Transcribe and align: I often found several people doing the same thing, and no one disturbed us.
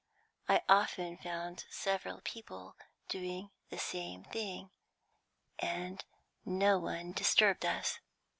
I 0.49 0.63
often 0.67 1.15
found 1.19 1.65
several 1.69 2.21
people 2.21 2.75
doing 3.07 3.51
the 3.69 3.77
same 3.77 4.23
thing, 4.23 4.71
and 5.59 6.03
no 6.43 6.79
one 6.79 7.11
disturbed 7.11 7.67
us. 7.67 7.99